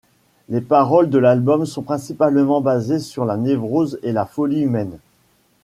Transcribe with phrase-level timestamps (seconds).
[0.49, 4.97] Les paroles de l'album sont principalement basées sur la névrose et la folie humaine.